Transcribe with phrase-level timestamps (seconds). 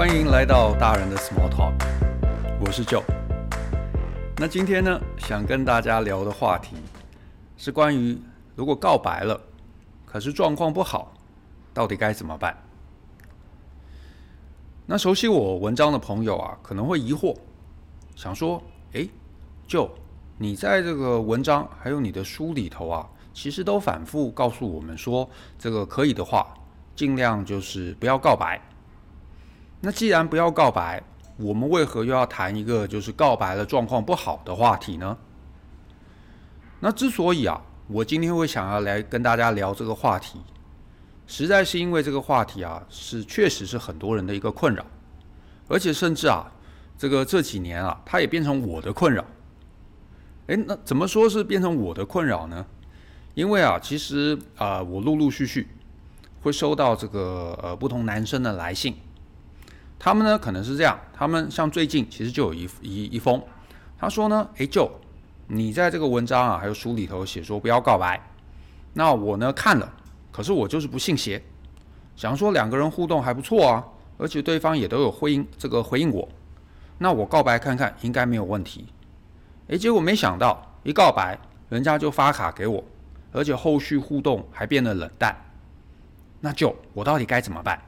[0.00, 1.74] 欢迎来到大人的 Small Talk，
[2.58, 3.02] 我是 Joe。
[4.38, 6.74] 那今天呢，想跟大家聊的话题
[7.58, 8.18] 是关于
[8.54, 9.38] 如果告白了，
[10.06, 11.12] 可是状况不好，
[11.74, 12.56] 到底该怎么办？
[14.86, 17.36] 那熟悉我文章的朋友啊，可能会疑惑，
[18.16, 18.62] 想说：
[18.92, 19.10] 诶
[19.68, 19.90] ，Joe，
[20.38, 26.54] 你在这个文章还有你的书里头啊，其实都反复告诉我们说，这个可以的话，
[26.96, 28.58] 尽量就是不要告白。
[29.80, 31.02] 那既然不要告白，
[31.38, 35.16] 我们为何又要谈一个就是告白了状况不好的话题呢？
[36.80, 40.40] 那之所以啊，我今天会想要来跟大家聊这个话题，
[41.26, 44.84] 实在是因为这个话题啊，是确实是很多人的一个困扰，
[45.68, 46.52] 而且甚至啊，
[46.98, 49.24] 这个这几年啊，它也变成我的困扰。
[50.48, 52.66] 诶，那怎么说是变成我的困扰呢？
[53.34, 55.68] 因为啊，其实啊，我陆陆续续
[56.42, 58.94] 会收到这个呃不同男生的来信。
[60.02, 63.40] 他们呢，可能是这样，他们像最近其实就有一一一封，
[63.98, 64.90] 他说呢，诶，Joe，
[65.46, 68.18] 你在这个文章啊，还有书里头写说不要告白，
[68.94, 69.92] 那我呢看了，
[70.32, 71.42] 可是我就是不信邪，
[72.16, 73.84] 想说两个人互动还不错啊，
[74.16, 76.26] 而且对方也都有回应这个回应我，
[76.96, 78.86] 那我告白看看应该没有问题，
[79.66, 82.82] 诶，结果没想到一告白，人家就发卡给我，
[83.32, 85.36] 而且后续互动还变得冷淡，
[86.40, 87.78] 那 Joe，我到底该怎么办？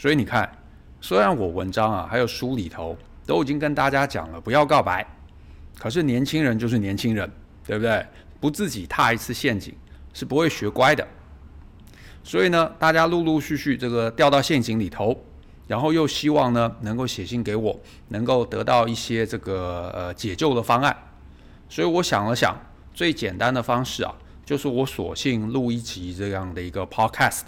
[0.00, 0.50] 所以你看，
[0.98, 5.06] 虽然我文章啊，还有书里头都已经跟大家讲了不要告白，
[5.78, 7.30] 可是年轻人就是年轻人，
[7.66, 8.02] 对不对？
[8.40, 9.74] 不自己踏一次陷阱
[10.14, 11.06] 是不会学乖的。
[12.24, 15.22] 所以呢，大家陆陆续续这个掉到陷阱里头，
[15.66, 20.96] 然后又希望呢能够写信给我，能够得到一些这个呃解救的方案。
[21.68, 22.58] 所以我想了想，
[22.94, 24.14] 最简单的方式啊，
[24.46, 27.42] 就是我索性录一集这样的一个 podcast。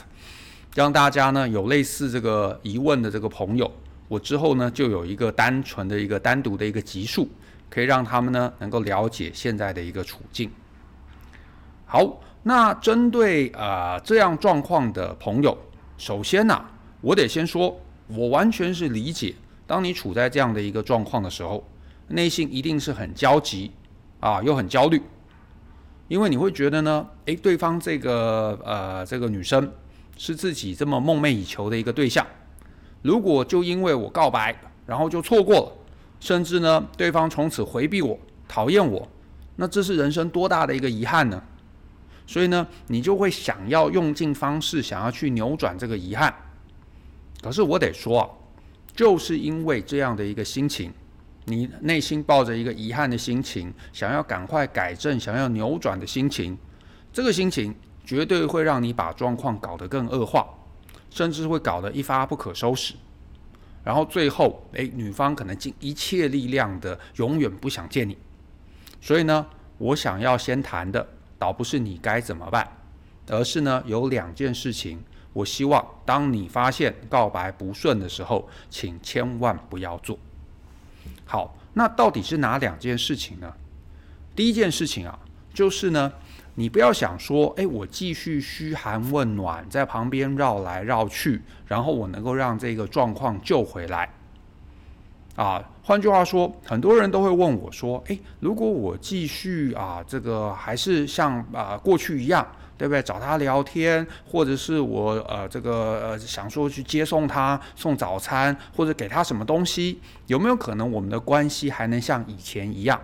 [0.74, 3.70] 让大家呢有类似这个疑问的这个朋友，
[4.08, 7.28] 我之后呢就有一个单纯的一个单独的一个集数，
[7.68, 10.50] 可以让他们呢能够了解现在的一个处境。
[11.84, 15.56] 好，那针对啊、呃、这样状况的朋友，
[15.98, 16.64] 首先呢、
[17.02, 19.34] 我得先说，我完全是理解，
[19.66, 21.62] 当你处在这样的一个状况的时候，
[22.08, 23.72] 内心一定是很焦急
[24.20, 25.02] 啊，又很焦虑，
[26.08, 29.70] 因为你会觉得呢，诶，对方这个呃这个女生。
[30.16, 32.26] 是自己这么梦寐以求的一个对象，
[33.02, 34.54] 如果就因为我告白，
[34.86, 35.72] 然后就错过了，
[36.20, 39.08] 甚至呢，对方从此回避我、讨厌我，
[39.56, 41.42] 那这是人生多大的一个遗憾呢？
[42.26, 46.32] 所以呢，你就会想要用尽方式，想要去扭转这个遗憾。
[47.42, 48.28] 可是我得说啊，
[48.94, 50.92] 就是因为这样的一个心情，
[51.46, 56.56] 你内心抱着一个遗憾的心情，想要赶快改正、想要扭转的心情，
[57.12, 57.74] 这个心情。
[58.04, 60.46] 绝对会让你把状况搞得更恶化，
[61.10, 62.94] 甚至会搞得一发不可收拾。
[63.84, 68.16] 然后最后，诶，女方可能尽一切力量的永远不想见你。
[69.00, 69.46] 所以呢，
[69.78, 71.06] 我想要先谈的，
[71.38, 72.76] 倒不是你该怎么办，
[73.28, 75.02] 而是呢，有两件事情，
[75.32, 80.18] 我希望当你发现告白不顺的时候，请千万不要做。
[81.24, 83.52] 好，那到底是哪两件事情呢？
[84.36, 85.18] 第一件事情啊，
[85.52, 86.12] 就是呢。
[86.54, 94.10] 你不要想说，诶，我继续嘘寒问暖，在旁边绕来绕去，然后我能够让这个状况救回来。
[95.34, 102.46] 啊，换句话说，很多人都会问我说，诶，如果我继续啊，这个还是像啊过去一样，
[102.76, 103.02] 对不对？
[103.02, 113.00] 找他聊天，或者是我呃这个呃想说去接送他，送早餐，或者给他什么东西，有没有可能我们的关系还能像以前一样？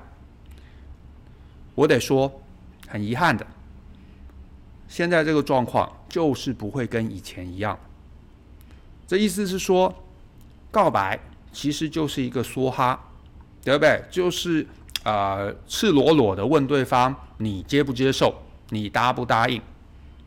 [1.75, 2.43] 我得说。
[2.89, 3.47] 很遗憾的，
[4.89, 7.79] 现在这个状况就是不会跟以前一样。
[9.07, 9.95] 这意思是说，
[10.71, 11.19] 告白
[11.53, 12.99] 其实就是一个梭哈，
[13.63, 14.03] 对不对？
[14.11, 14.67] 就是、
[15.05, 18.35] 呃，赤裸裸的问对方你接不接受，
[18.71, 19.61] 你答不答应？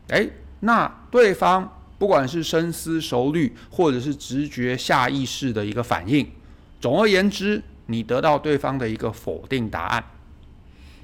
[0.10, 0.28] 哎，
[0.62, 6.30] 那对方不管是深思熟虑，或者是直觉下意识的一个反应，
[6.80, 10.04] 总而言之，你得到对方的一个否定答案。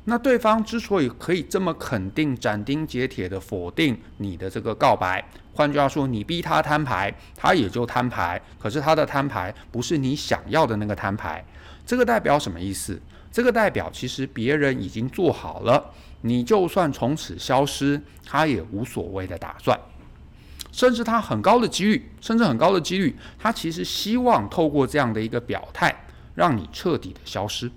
[0.10, 5.22] 那对方之所以可以这么肯定、斩钉截铁地否定你的这个告白，
[5.54, 8.42] 换句话说，你逼他摊牌，他也就摊牌。
[8.58, 11.46] 可是他的摊牌不是你想要的那个摊牌，
[11.86, 12.98] 这个代表什么意思？
[13.34, 19.78] 这个代表其实别人已经做好了，你就算从此消失，他也无所谓的打算。
[20.72, 25.94] 甚至他很高的几率，甚至很高的几率，他其实希望透过这样的一个表态，
[26.34, 27.70] 让你彻底的消失。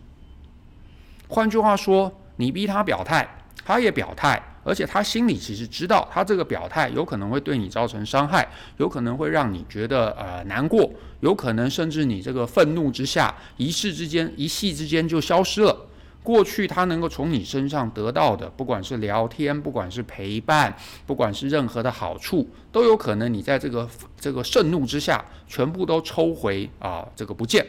[1.31, 2.12] 换句话说。
[2.37, 3.29] 你逼他表态，
[3.67, 8.49] 他也表态，而且他心里其实知道，他这个表态有可能会对你造成伤害，
[8.79, 10.91] 有可能会让你觉得呃难过，
[11.21, 15.87] 有可能甚至你这个愤怒之下，一时之间、一夕之间就消失了。
[16.23, 20.75] 过去他能够从你身上得到的，不管是聊天，不管是陪伴，
[21.05, 23.87] 不管是任何的好处，都有可能你在这个
[24.19, 27.67] 这个盛怒之下，全部都抽回啊，这个不见。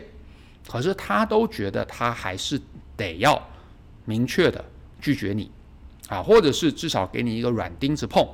[0.65, 2.57] 可是他都觉得他还是
[2.95, 3.35] 得要
[4.05, 4.63] 明确的
[4.99, 5.49] 拒绝你
[6.07, 8.27] 啊，或者是至少给你一个软钉子碰，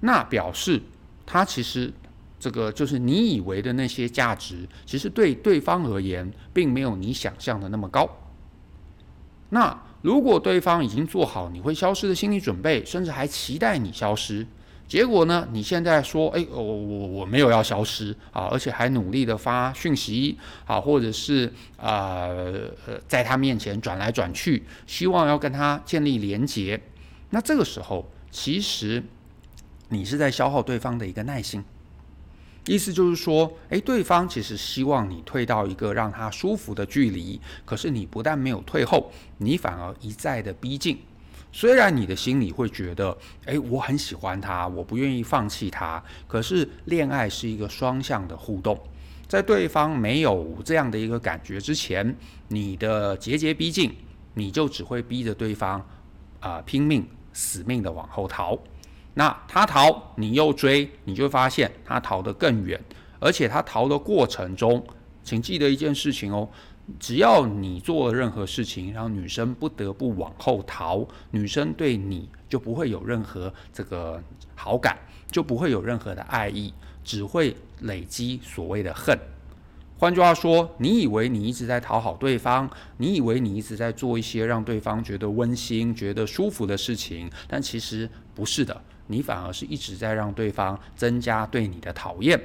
[0.00, 0.80] 那表示
[1.26, 1.92] 他其实
[2.38, 8.08] 这个就是你以为的那些价值，其实对对方而言，并没有你想象的那么高。
[9.50, 14.46] 那如果对方已经做好你会消失的心理准备，甚至还期待你消失，
[14.86, 15.48] 结果呢？
[15.50, 26.80] 你现在说，哎，我我我没有要消失啊，而且还努力的发讯息啊，或者是啊呃，在他面前转来转去，希望要跟他建立连结。
[27.30, 29.02] 那这个时候，其实
[29.88, 31.64] 你是在消耗对方的一个耐心。
[32.66, 40.98] 意思就是说，诶，对方其实希望你退到一个让他舒服的距离，可是你不但没有退后，你反而一再的逼近。
[41.56, 48.76] 虽然你的心里会觉得，诶，我很喜欢他，我不愿意放弃他，可是恋爱是一个双向的互动，
[49.28, 52.16] 在对方没有这样的一个感觉之前，
[52.48, 53.94] 你的节节逼近，
[54.34, 55.80] 你就只会逼着对方
[56.40, 58.58] 啊，拼命死命的往后逃。
[59.14, 62.82] 那他逃，你又追，你就发现他逃得更远，
[63.20, 64.84] 而且他逃的过程中，
[65.22, 66.48] 请记得一件事情哦，
[67.00, 74.22] 只要你做任何事情，让女生不得不往后逃，女生对你就不会有任何这个
[74.54, 74.98] 好感，
[75.30, 76.72] 就不会有任何的爱意，
[77.02, 79.18] 只会累积所谓的恨。
[79.96, 88.78] 换句话说，你以为你一直在讨好对方，你以为你一直在做一些让对方觉得温馨、觉得舒服的事情，但其实不是的。
[89.06, 92.38] 你反而是一直在让对方增加对你的讨厌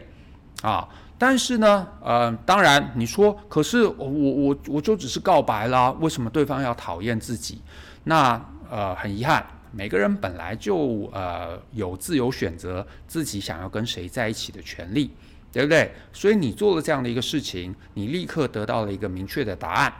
[0.61, 0.87] 啊！
[1.17, 7.61] 但是呢，呃，当然你说，可是我我我就只是告白啦，为什么对方要讨厌自己？
[8.05, 15.11] 那呃，很遗憾，每个人本来就呃有自由选择自己想要跟谁在一起的权利，
[15.51, 15.91] 对不对？
[16.13, 19.93] 所以你做了这样的一个事情，你立刻得到了一个明确的答案。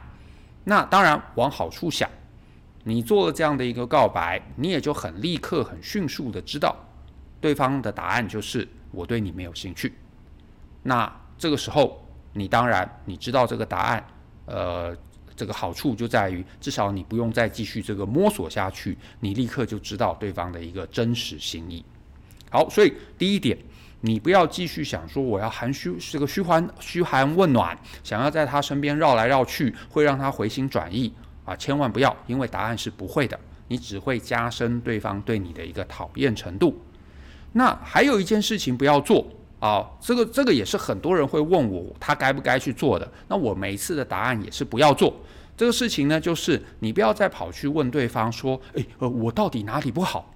[0.64, 2.08] 那当然往好处想。
[2.84, 6.74] 你做了这样的一个告白，你也就很立刻、很迅速的知道，
[7.38, 9.92] 对方的答案就是我对你没有兴趣。
[10.82, 14.04] 那这个时候，你当然你知道这个答案，
[14.46, 14.96] 呃，
[15.36, 21.84] 这个好处就在于，至少你不用再继续这个摸索下去，你立刻就知道对方的一个真实心意。
[22.50, 23.56] 好，所以第一点，
[24.00, 31.12] 你不要继续想说我要寒虚这个嘘寒嘘寒问暖，想要在他身边绕来绕去，会让他回心转意。
[31.44, 36.80] 啊，千万不要，因为答案是不会的，你只会加深对方对你的一个讨厌程度。
[37.52, 39.26] 那还有一件事情不要做
[39.60, 43.08] 啊，这个这个也是很多人会问我，他该不该去做的。
[43.28, 45.14] 那我每一次的答案也是不要做
[45.56, 50.34] 这个事情呢，就是你不要再跑去问对方说，诶，呃，我到底哪里不好？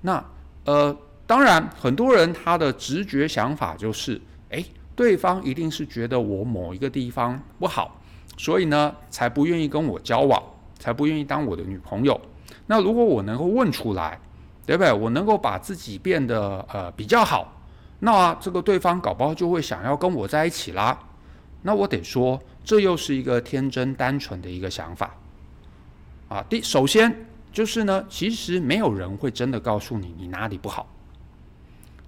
[0.00, 0.24] 那
[0.64, 0.96] 呃，
[1.26, 4.20] 当然很多人他的直觉想法就是，
[4.50, 4.64] 诶，
[4.94, 8.00] 对方一定是觉得我某一个地方不好。
[8.36, 10.40] 所以呢，才不愿意跟我交往，
[10.78, 12.20] 才不愿意当我的女朋友。
[12.66, 14.20] 那如果我能够问出来，
[14.64, 14.92] 对不对？
[14.92, 17.57] 我能够把自己变得呃比较好，
[18.00, 20.98] 那这个对方搞不好就会想要跟我在一起啦。
[21.62, 25.14] 那我得说，这又是一个天真单纯的一个想法
[26.28, 26.42] 啊。
[26.48, 30.86] 第首先就是呢，其实没有人会真的告诉你你哪里不好。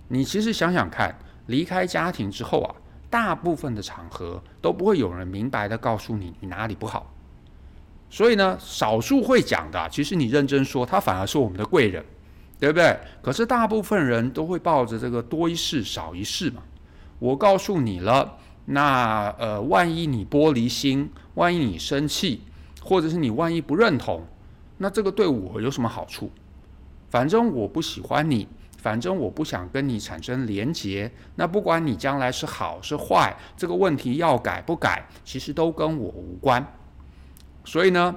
[0.09, 2.75] 你其实想想看，离开家庭之后啊。
[3.11, 7.13] 大部分的场合都不会有人明白的告诉你你哪里不好，
[8.09, 12.05] 所以呢，少数会讲的，其实你认真说，他反而是我们的贵人，
[12.61, 12.97] 对不对？
[13.21, 16.63] 可是大部分人都会抱着这个多一事少一事嘛。
[17.19, 18.37] 我告诉你了，
[18.67, 22.43] 那呃，万一你玻璃心，万一你生气，
[22.83, 24.25] 或者是你万一不认同，
[24.79, 26.31] 那这个对我有什么好处？
[27.09, 28.47] 反正我不喜欢你。
[28.79, 36.67] 反正我不想跟你产生连结，那不管你将来是好是坏，这个问题要改不改，其实都跟我无关。
[37.63, 38.17] 所以呢，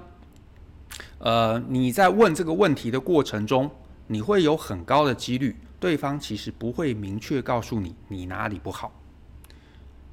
[1.17, 3.69] 呃，你在问这个问题的过程中，
[4.07, 8.91] 你会有很高的几率，对方其实不会明确告诉你你哪里不好。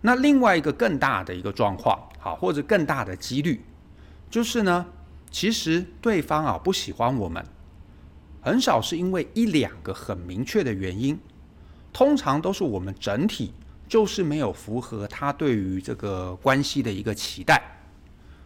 [0.00, 3.62] 那另外一个更大的一个状况，好，或者更大的几率，
[4.30, 4.86] 就是呢，
[5.30, 7.44] 其实对方啊不喜欢我们。
[8.42, 11.18] 很少是因为一两个很明确的原因，
[11.92, 13.52] 通常都是我们整体
[13.86, 17.62] 就是没有符合他对于这个关系的一个期待。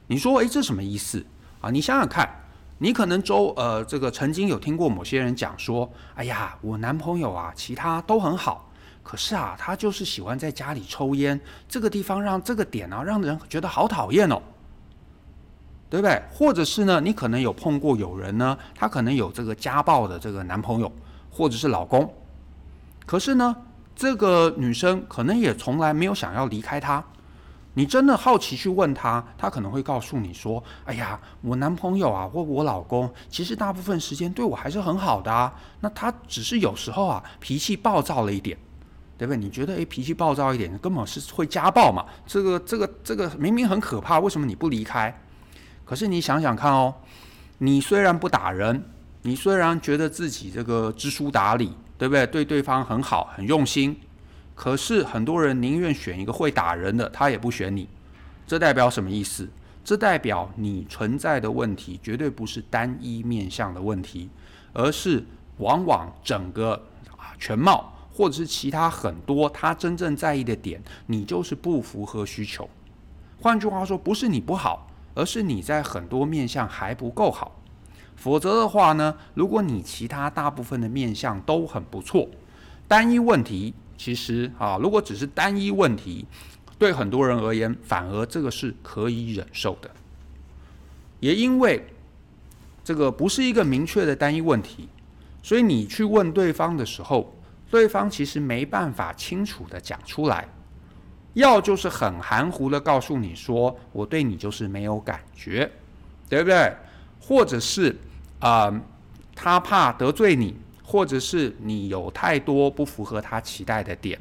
[0.08, 1.24] 你说，诶，这什么意思
[1.60, 1.70] 啊？
[1.70, 2.28] 你想想看，
[2.78, 8.68] 你可能周呃这个曾经有听过某些人讲说，哎呀，我男朋友啊，其他都很好，
[9.02, 14.42] 可是啊，他就是喜欢在家里抽烟，这个地方让这个点啊，让人觉得好讨厌哦，
[15.88, 16.20] 对不对？
[16.32, 20.90] 或者是呢，你可能有碰过有人呢，他可能有这个家暴的这个男朋友
[21.30, 22.12] 或者是老公，
[23.06, 23.54] 可是呢，
[23.94, 27.02] 这个女生可能也从来没有想要离开他。
[27.76, 35.52] 你真的好奇去问他，他可能会告诉你说：“哎呀，我男朋友啊，或我老公，其实大部分时间对我还是很好的啊。
[35.80, 38.56] 那他只是有时候啊，脾气暴躁了一点，
[39.18, 39.36] 对不对？
[39.36, 42.06] 你觉得诶，脾气暴躁一点，根本是会家暴嘛？
[42.24, 45.20] 这个、这个、这个明明很可怕，为什么你不离开？
[45.84, 46.94] 可是你想想看哦，
[47.58, 48.88] 你虽然不打人，
[49.22, 52.24] 你虽然觉得自己这个知书达理，对不对？
[52.28, 54.00] 对对方很好，很用心。”
[54.54, 57.88] 可是很多人宁愿选一个会打人的，他也不选你，
[58.46, 59.48] 这代表什么意思？
[59.82, 64.30] 这代表你存在的问题绝对不是单一面向的问题，
[64.72, 65.22] 而是
[65.58, 66.72] 往往整个
[67.18, 72.66] 啊全貌，或者是其他很多他真正在意的点，你就是不符合需求。
[73.40, 77.60] 换句话说，不是你不好，而是你在很多面向还不够好。
[78.16, 82.28] 否则的话呢，如果你其他大部分的面向都很不错，
[82.86, 83.74] 单一问题。
[84.04, 86.26] 其实啊，如果只是单一问题，
[86.78, 89.90] 对很多人而言，反而这个是可以忍受的。
[91.20, 91.82] 也因为
[92.84, 94.90] 这个不是一个明确的单一问题，
[95.42, 97.34] 所以你去问对方的时候，
[97.70, 100.46] 对方其实没办法清楚地讲出来，
[101.32, 105.72] 要就是很含糊地告诉你说，我对你就是没有感觉，
[106.28, 106.76] 对不对？
[107.18, 107.96] 或者是
[108.40, 108.70] 啊，
[109.34, 110.54] 他怕得罪你。
[110.84, 114.20] 或者是你有太多不符合他期待的点，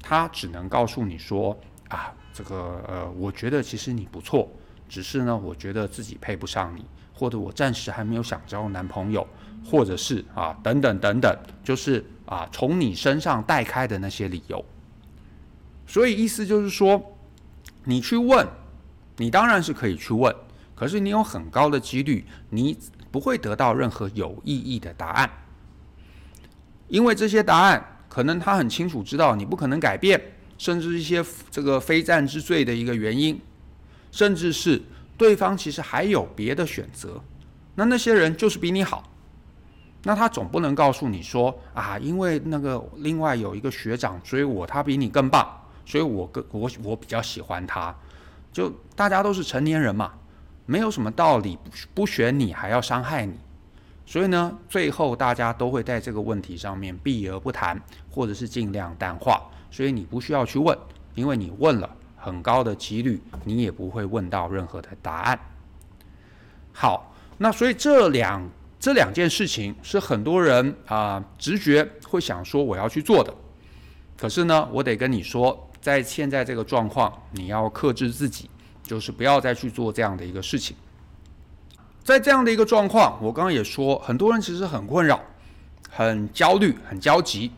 [0.00, 1.58] 他只能告诉你说
[1.88, 4.48] 啊，这个呃，我觉得其实你不错，
[4.88, 9.26] 只是呢，我觉得自己配不上你，或者我暂时还没有想交男朋友，
[9.64, 14.64] 或者是啊等等等等，就是啊从你身上带开的那些理由。
[15.88, 17.02] 所以意思就是说，
[17.84, 18.46] 你去问，
[19.16, 20.34] 你当然是可以去问，
[20.74, 22.78] 可是你有很高的几率，你
[23.10, 25.30] 不会得到任何有意义的答案。
[26.88, 30.20] 因为这些答案可能他很清楚知道你不可能改变，
[30.58, 33.40] 甚至一些这个非战之罪的一个原因，
[34.10, 34.80] 甚至是
[35.18, 37.20] 对方其实还有别的选择，
[37.74, 39.10] 那那些人就是比你好，
[40.04, 45.46] 那他总不能告诉你说啊，因为那个另外有一个学长追我，他比你更棒，
[45.84, 47.94] 所以我更我我比较喜欢他，
[48.52, 50.12] 就大家都是成年人嘛，
[50.64, 53.34] 没有什么道理不不选你还要伤害你。
[54.06, 59.42] 所以呢，最后大家都会在这个问题上面避而不谈，或者是尽量淡化。
[59.68, 60.78] 所以你不需要去问，
[61.16, 65.38] 因为你问了，很高的几率你也不会问到任何的答案。
[66.72, 68.48] 好，那所以这两
[68.78, 73.34] 这两件事情是很多人啊、直觉会想说我要去做的。
[74.16, 78.48] 可是呢，我得跟你说，在现在这个状况，你要克制自己，
[78.84, 80.76] 就是不要再去做这样的一个事情。
[82.06, 85.20] 在这样的一个状况，我刚刚也说，很多人其实很困扰、
[85.90, 87.50] 很焦虑、很焦急，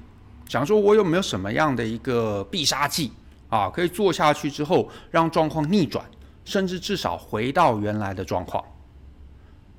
[0.48, 3.12] 想说我有没有什么样的一个必杀技
[3.50, 6.02] 啊，可以做下去之后让状况逆转，
[6.46, 8.64] 甚至至少回到原来的状况。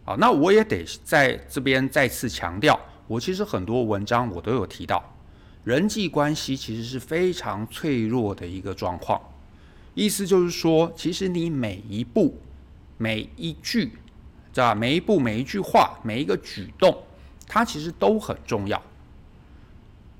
[0.05, 5.03] 啊，那我也得在这边再次强调，我其实很多文章我都有提到，
[5.63, 9.19] 人际关系其实是非常脆弱的一个状况。
[9.95, 12.37] 意思就是说，其实你每一步、
[12.99, 13.93] 每一句。
[14.53, 14.73] 知道？
[14.73, 16.95] 每一步、每一句话、每一个举动，
[17.47, 18.81] 它其实都很重要。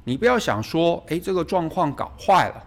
[0.04, 2.64] 你不要想说，诶，这个状况搞坏了，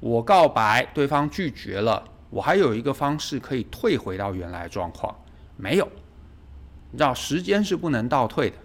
[0.00, 5.14] 我告白，对方拒绝了，我还有一个方式可以退回到原来状况。
[5.56, 5.88] 没有，
[6.92, 8.56] 你知道，时间是不能倒退的，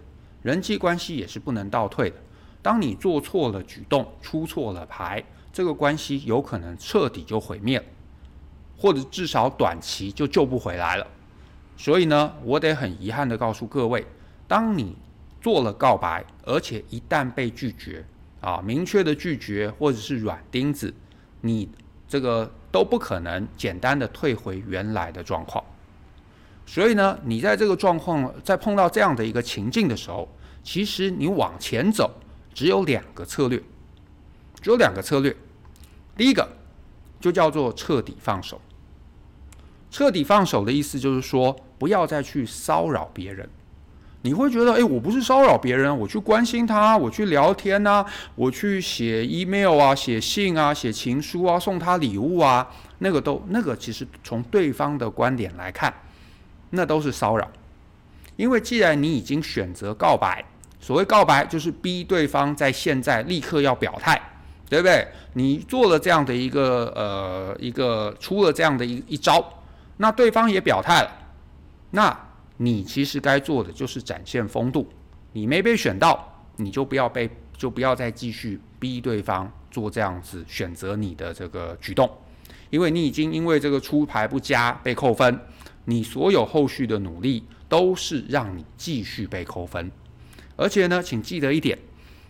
[0.42, 2.16] 人际关系也是不能倒退的。
[2.62, 7.84] 当你做错了举动，出错了牌，这个关系有可能彻底就毁灭了，
[8.78, 11.06] 或者至少短期就救不回来了。
[11.76, 14.06] 所以呢，我得很遗憾的告诉各位，
[14.46, 14.96] 当你
[15.40, 18.04] 做了告白，而且一旦被拒绝，
[18.40, 20.92] 啊，明确的拒绝或者是软钉子，
[21.40, 21.68] 你
[22.08, 25.62] 这个都不可能简单的退回原来的状况。
[26.64, 30.28] 所以呢，你在这个状况，在碰到这样的一个情境的时候，
[30.62, 32.10] 其实你往前走
[32.54, 33.62] 只有两个策略，
[34.62, 35.36] 只有两个策略。
[36.16, 36.48] 第一个
[37.20, 38.58] 就叫做彻底放手。
[39.94, 43.48] 彻底放手的意思就是说，不要再去骚扰别人。
[44.22, 55.94] 你会觉得，诶，我不是骚扰别人，我去关心他，我去聊天呐，我去写 email 啊，写信啊，写情书啊，送他礼物啊，那个都，那个其实从对方的观点来看，
[56.70, 57.48] 那都是骚扰。
[58.34, 60.44] 因为既然你已经选择告白，
[60.80, 64.20] 所谓告白就是逼对方在现在立刻要表态，
[64.68, 65.06] 对不对？
[65.34, 69.44] 你做了这样的一个呃一个出了这样的一一招，
[69.96, 71.10] 那对方也表态了，
[71.90, 72.16] 那
[72.56, 74.88] 你其实该做的就是展现风度。
[75.32, 82.08] 你没被选到，你就不要被就不要再继续逼对方做这样子选择你的这个举动，
[82.70, 85.40] 因为你已经因为这个出牌不佳被扣分，
[85.84, 89.90] 你所有后续的努力都是让你继续被扣分。
[90.56, 91.76] 而且呢，请记得一点，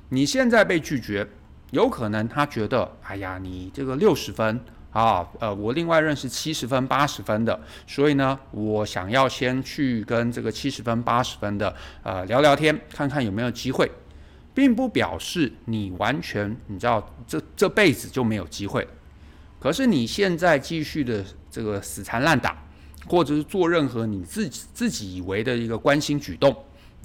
[0.09, 1.29] 你现在被拒绝，
[1.73, 4.59] 有可能他觉得，哎呀，你这个六十分
[4.95, 11.75] 啊，呃，我另外认识七十分、八十分的，所以呢，我想要先去跟这个七十分、八十分的
[12.05, 13.91] 呃聊聊天，看看有没有机会，
[14.55, 18.87] 并不表示你完全你知道这这辈子就没有机会。
[19.59, 22.57] 可是你现在继续的这个死缠烂打，
[23.09, 26.55] 或者是做任何你自己自己以为的一个关心举动。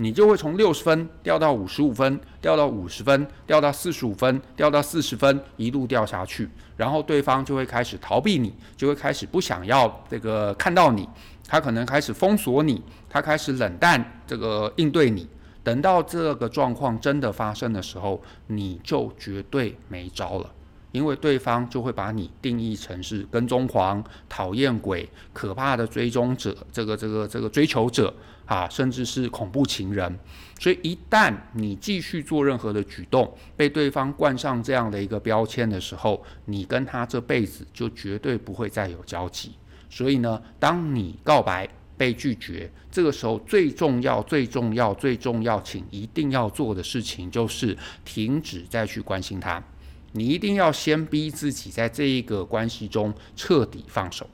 [0.01, 11.07] 你就会从六十分掉到五十五分，掉到五十分，掉到四十五分，掉到四十分，一路掉下去，然后对方就会开始逃避你，就会开始不想要这个看到你，
[11.45, 15.27] 他可能开始封锁你，他开始冷淡这个应对你。
[15.61, 20.49] 等到这个状况真的发生的时候，你就绝对没招了。
[20.91, 28.13] 因为对方就会把你定义成是跟踪狂、讨厌鬼、可怕的追踪者，这个、这个、这个追求者
[28.45, 30.19] 啊，甚至是恐怖情人。
[30.59, 39.51] 所以一旦你继续做任何的举动，被对方冠上这样的一个标签的时候，你跟他这辈子就绝对不会再有交集。
[39.89, 49.63] 所以呢，当你告白被拒绝，这个时候最重要、最重要、最重要，请一定要做的事情就是停止再去关心他。
[50.11, 54.27] 你一定要先逼自己在这一个关系中彻底放手。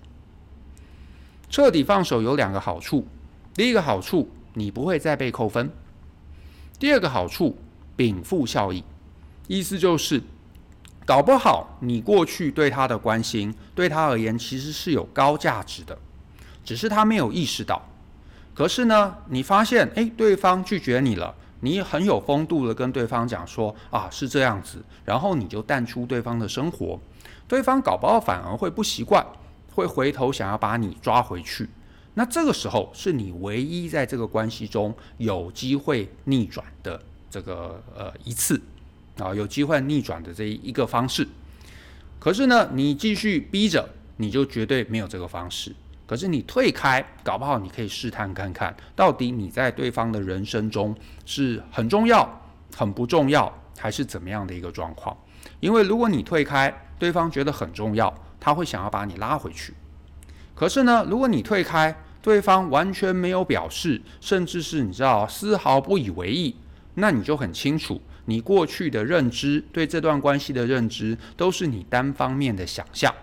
[1.49, 3.07] 彻底放手有两个好处：
[3.53, 5.67] 第一个好处，你不会再被扣分；
[6.79, 7.57] 第二个好处，
[7.95, 8.83] 禀赋效益，
[9.47, 10.21] 意思就是，
[11.05, 15.97] 搞不好你过去对他的关心，对他而言其实是有高价值的，
[16.63, 17.87] 只是他没有意识到。
[18.53, 21.35] 可是呢，你发现，诶，对方拒绝你了。
[21.61, 26.99] 你很有风度的跟对方讲说啊，是这样子，然后你就淡出对方的生活，
[27.47, 29.25] 对方搞不好反而会不习惯，
[29.73, 31.69] 会回头想要把你抓回去。
[32.13, 38.61] 那这个时候是你唯一在这个关系中有机会逆转的这个呃一次
[39.17, 41.27] 啊，有机会逆转的这一个方式。
[42.19, 45.75] 可是呢，你继续逼着，你就绝对没有这个方式。
[46.07, 52.29] 可是你退开，搞不好你可以试探看看，到底你在对方的人生中是很重要、
[52.75, 55.17] 很不重要，还是怎么样的一个状况？
[55.59, 59.73] 因为如果你退开，对方觉得很重要，他会想要把你拉回去。
[60.53, 66.55] 可是呢，如果你退开，对方完全没有表示，甚至是你知道丝毫不以为意，
[66.93, 73.13] 那你就很清楚，你过去的认知，对这段关系的认知，都是你单方面的想象。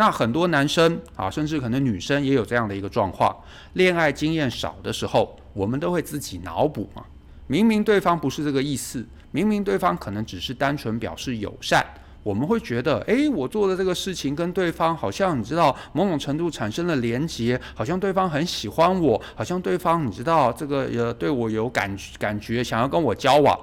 [0.00, 3.36] 那很多男生啊，甚至可能女生也有这样的一个状况，
[3.74, 7.04] 恋爱经验少的时候，我们都会自己脑补嘛。
[7.46, 11.84] 明明对方不是这个意思，明明对方可能只是单纯表示友善，
[12.22, 23.54] 我们会觉得，诶，我做的这个事情跟对方好像你知道某种程度产生了连结，好像对方很喜欢我，好像对方你知道这个呃对我有感感觉，想要跟我交往，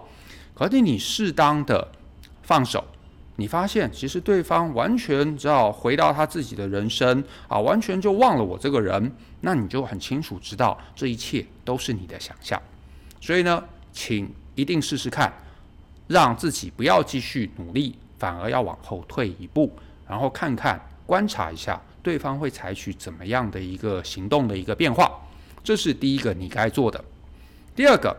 [0.54, 1.88] 可是你适当的
[2.44, 2.84] 放手。
[3.40, 12.60] 你发现其实对方完全只要回到他自己的人生啊，完全就忘了我这个人，那你就很清楚知道这一切都是你的想象。
[13.22, 15.32] 所以呢，请一定试试看，
[16.08, 19.72] 让自己不要继续努力，反而要往后退一步，
[20.08, 25.12] 然后看看观察一下对方会采取怎么样的一个行动的一个变化。
[25.64, 27.06] 这是第一个你该做的。
[27.76, 28.18] 第二个，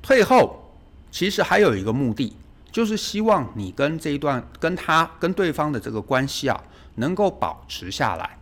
[0.00, 0.72] 退后
[1.10, 2.32] 其实还有一个目的。
[2.70, 6.62] 就是希望你跟这一段跟他跟对方的这个关系啊，
[6.96, 8.38] 能够保持下来。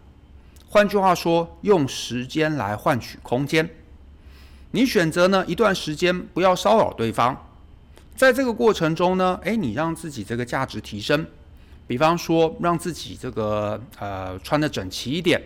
[0.69, 3.69] 换句话说，用时间来换取空间。
[4.73, 7.35] 你选择呢一段时间不要骚扰对方，
[8.15, 11.25] 在这个过程中呢，诶，你让自己这个价值提升。
[11.87, 15.41] 比方说，让自己这个呃穿得整齐一点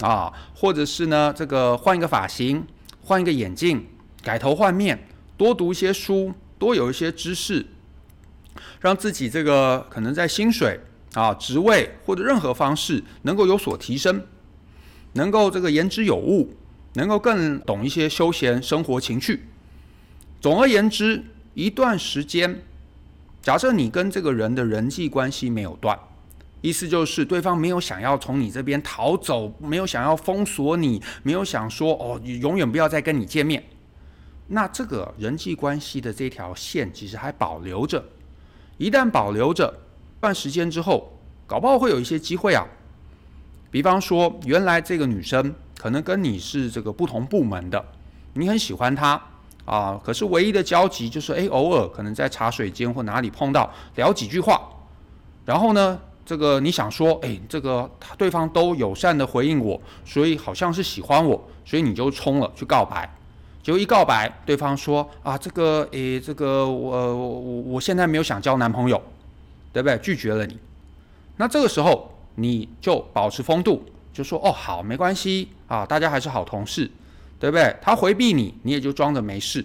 [0.00, 2.64] 啊，或者是呢这个换一个发型，
[3.02, 3.84] 换一个眼镜，
[4.22, 7.66] 改头换面，多读一些书，多有一些知识。
[8.80, 10.80] 让自己这个可能在薪水
[11.14, 14.24] 啊、职位或者任何方式能够有所提升，
[15.14, 16.54] 能够这个言之有物，
[16.94, 19.44] 能够更懂一些休闲生活情趣。
[20.40, 22.62] 总而言之，一段时间，
[23.42, 25.98] 假设你跟这个人的人际关系没有断，
[26.60, 33.62] 意思就是对方没有想要从你这边逃走，没有想要封锁你，没有想说哦，永远不要再跟你见面。
[34.46, 38.04] 那这个人际关系的这条线其实还保留着，
[38.80, 39.74] 一旦保留着，
[40.22, 41.12] 段时间之后，
[41.46, 42.66] 搞不好会有一些机会啊。
[43.70, 47.84] 比方说，原来这个女生可能跟你是这个不同部门的，
[48.32, 49.20] 你很喜欢她
[49.66, 54.66] 啊，可是唯一的交集就是诶，偶尔可能在茶水间或哪里碰到，聊几句话，
[55.44, 63.14] 然后呢，这个你想说，哎，这个对方都友善的回应我，所以好像是喜欢我，所以你就冲了去告白。
[63.62, 69.00] 就一告白，对方说啊，这个，诶，这个我我我现在没有想交男朋友，
[69.72, 69.98] 对不对？
[69.98, 70.58] 拒绝了你。
[71.36, 76.90] 那这个时候你就保持风度，就说哦，好，没关系啊，大家还是好同事，
[77.38, 77.74] 对不对？
[77.80, 79.64] 他回避你，你也就装着没事。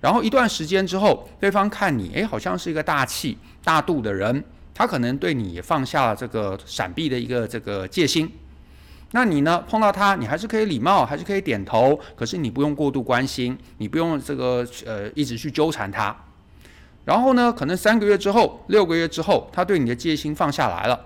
[0.00, 4.44] 然后一段时间之后，对方看你，诶，好像是一个大气大度的人。
[4.76, 8.28] 他可能对你也放下了这个闪避的一个这个戒心，
[9.16, 16.14] 那你呢，碰到他，你还是可以礼貌，还是可以点头，可是你不用过度关心，你不用这个呃一直去纠缠他。
[17.04, 20.98] 然后呢，可能三个月之后、六个月之后，他对你的戒心放下来了。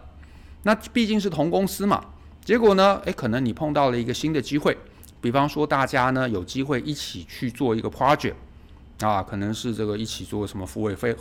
[0.63, 2.03] 那毕竟是同公司嘛，
[2.43, 4.75] 结果呢，诶，可能你碰到了一个新的机会，
[5.21, 8.35] 比方说大家呢有机会一起去做一个 project。
[9.01, 11.15] 啊，可能是这个一起做什么福委会、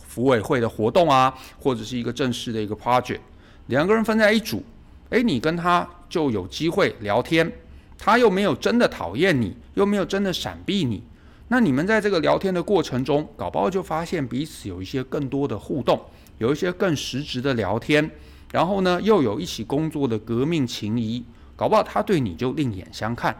[0.00, 3.20] 福委会的活动啊，或者是一个正式的一个 project，
[3.68, 4.62] 两个人分在一组，
[5.08, 7.50] 诶，你跟他就有机会聊天，
[7.96, 11.02] 他又没有真的讨厌你，又没有真的闪避你，
[11.48, 15.98] 那你们在这个聊天的过程中，搞不好就发现彼此有一些更多的互动，
[16.36, 18.10] 有一些更实质的聊天，
[18.52, 21.24] 然后呢，又有一起工作的革命情谊，
[21.56, 23.34] 搞不好他对你就另眼相看，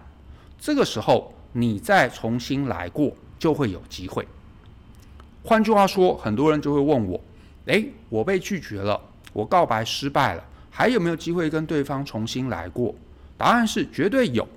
[0.58, 3.14] 这个时候你再重新来过。
[3.42, 4.24] 就会有机会。
[5.42, 7.20] 换句话说，很多人就会问我
[7.66, 9.00] ：“诶，我被拒绝了，
[9.32, 12.92] 我告白失败了，还有没有机会跟对方重新来过？”
[13.38, 14.48] 答案是绝对有。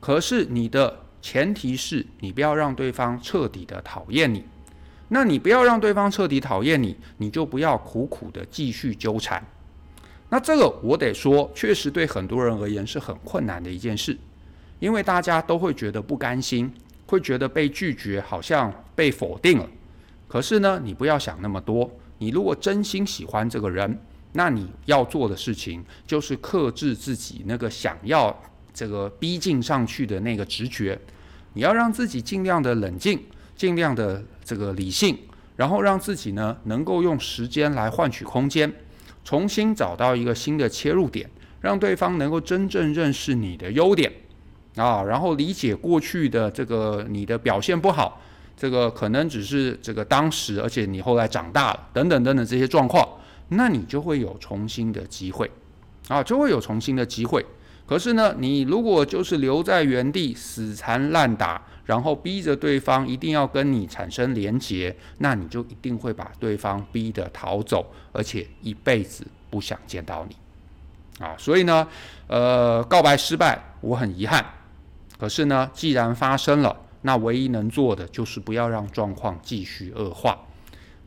[0.00, 4.42] 可是你的前提是你不要让对方彻底的讨厌你。
[5.08, 9.40] 那你不要让对方彻底讨厌你，你就不要苦苦的继续纠缠。
[10.30, 14.18] 那这个我得说，确实对很多人而言是很困难的一件事，
[14.80, 16.72] 因为大家都会觉得不甘心。
[17.06, 19.68] 会觉得被拒绝好像被否定了，
[20.26, 21.88] 可是呢，你不要想那么多。
[22.16, 24.00] 你如果真心喜欢这个人，
[24.36, 28.36] 那你要做的事情就是克制自己那个想要
[28.72, 30.98] 这个逼近上去的那个直觉。
[31.52, 33.22] 你要让自己尽量的冷静，
[33.56, 35.16] 尽量的这个理性，
[35.56, 38.72] 然后让自己呢能够用时间来换取空间，
[39.24, 44.12] 重新找到一个新的切入点，让对方能够真正认识你的优点。
[44.74, 48.20] 啊，然后理解过去的这个你的表现不好，
[48.56, 53.08] 这个可能只是这个当时，而且你后来长大了，等等等等这些状况，
[53.56, 55.50] 那你就会有重新的机会，
[56.08, 57.44] 啊，就会有重新的机会。
[57.86, 70.36] 可是呢，你如果就是留在原地死缠烂打，然后逼着对方一定要跟你产生连结，那你就一定会把对方逼得逃走，而且一辈子不想见到你。
[71.22, 71.86] 啊，所以呢，
[72.26, 74.44] 呃，告白失败，我很遗憾。
[75.18, 80.38] 可是呢，既然发生了，那唯一能做的就是不要让状况继续恶化。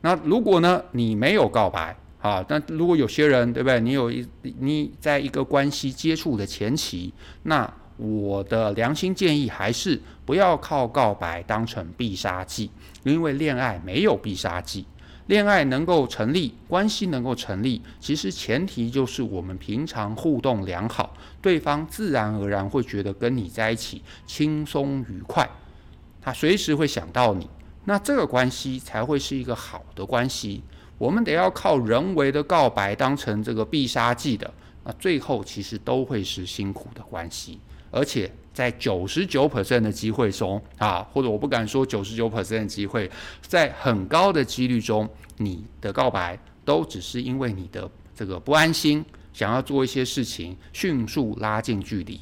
[0.00, 3.80] 那如果呢，你没有告白啊，但如果有些人，对不对？
[3.80, 4.26] 你有一
[4.58, 7.12] 你在一个关系接触的前期，
[7.44, 12.70] 那我的良心建议还是不要靠告白当成必杀技，
[13.04, 14.84] 因为恋爱没有必杀技。
[15.26, 25.46] 恋爱能够成立，关系能够成立，其实前提就是我们平常互动良好，对方自然而然会觉得跟你在一起轻松愉快，
[26.22, 27.46] 他随时会想到你，
[27.84, 30.62] 那这个关系才会是一个好的关系。
[30.98, 34.52] 我们得要靠人为的告白当成这个必杀技的，
[34.84, 37.58] 那最后其实都会是辛苦的关系，
[37.90, 38.30] 而且。
[38.54, 43.08] 在九十九 percent 的机会中啊，或者我不敢说九十九 percent 的机会，
[43.40, 52.20] 在很高的几率中，你的告白都只是因为你的这个不安心，想要做一些事情，迅速拉近距离。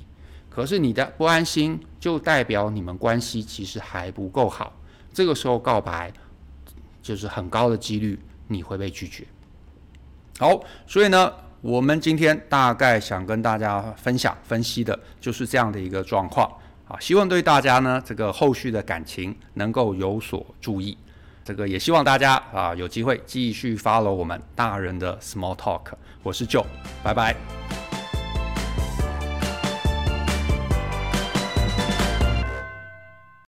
[0.50, 4.78] 可是你的不安心就代表你们关系其实还不够好，
[5.14, 6.12] 这个时候告白
[7.00, 9.24] 就是很高的几率你会被拒绝。
[10.38, 11.32] 好，所以呢。
[11.62, 16.48] 我们今天大概想跟大家分享分析的就是这样的一个状况
[16.86, 20.96] 啊，希望对大家呢这个后续的感情能够有所注意，
[21.42, 26.66] 这个也希望大家啊有机会继续 follow 我们大人的 Small Talk，我是 Joe，
[27.02, 27.85] 拜拜。